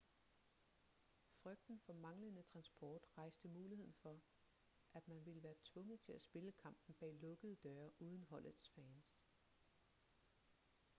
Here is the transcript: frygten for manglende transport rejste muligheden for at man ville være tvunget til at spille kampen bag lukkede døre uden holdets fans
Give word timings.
frygten 1.31 1.79
for 1.79 1.93
manglende 1.93 2.43
transport 2.43 3.03
rejste 3.17 3.47
muligheden 3.47 3.93
for 3.93 4.21
at 4.93 5.07
man 5.07 5.25
ville 5.25 5.43
være 5.43 5.55
tvunget 5.63 6.01
til 6.01 6.11
at 6.13 6.21
spille 6.21 6.51
kampen 6.51 6.95
bag 6.99 7.13
lukkede 7.15 7.55
døre 7.55 7.91
uden 8.01 8.23
holdets 8.23 8.69
fans 8.75 9.25